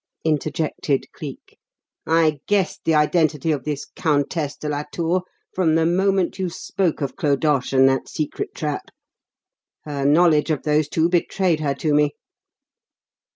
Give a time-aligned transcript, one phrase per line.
[0.23, 1.59] interjected Cleek.
[2.07, 5.21] "I guessed the identity of this 'Countess de la Tour'
[5.53, 8.87] from the moment you spoke of Clodoche and that secret trap.
[9.85, 12.15] Her knowledge of those two betrayed her to me.